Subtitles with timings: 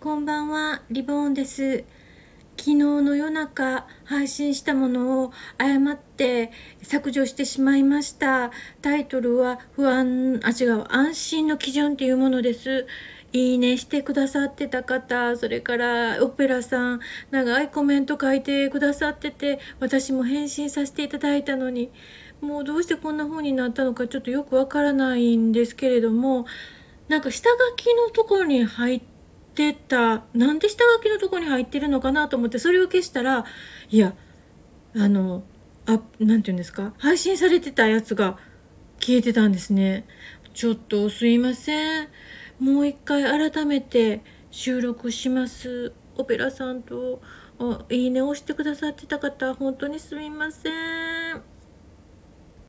[0.00, 1.78] こんばんは、リボーンです。
[2.56, 8.52] 昨日の夜中配信したものを誤って削除してしまいました。
[8.80, 12.86] タイトルは不安、あ、違う、安心の基準っていうものです。
[13.32, 17.00] いいねしてくださってた方、それからオペラさん、
[17.32, 21.90] 長いコメント書いてくださってて、私も返信させていただいたのに、
[22.40, 26.46] もうどうしてこんな風になったのかちょっとよくわからないんですけれども、
[27.08, 29.17] なんか下書きのところに入って
[29.58, 30.24] ってた。
[30.34, 33.44] なんで下書きのとこに入ってるのかなと思ってそれを消したら
[33.90, 34.14] いや
[34.94, 35.42] あの
[35.86, 38.38] あ何て言うんですか配信されてたやつが
[39.00, 40.06] 消えてたんですね。
[40.54, 42.08] ちょっとすいません。
[42.60, 45.92] もう一回改めて収録します。
[46.16, 47.20] オペラさんと
[47.90, 51.17] いいね押してくださってた方本当にすみません。